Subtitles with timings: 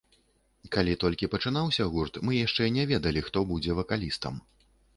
[0.75, 4.45] Калі толькі пачынаўся гурт, мы яшчэ не ведалі, хто будзе вакалістам.